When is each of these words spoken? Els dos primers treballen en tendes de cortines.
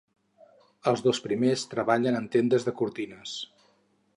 Els 0.91 1.03
dos 1.07 1.19
primers 1.25 1.65
treballen 1.75 2.17
en 2.21 2.27
tendes 2.37 2.67
de 2.71 2.77
cortines. 2.81 3.37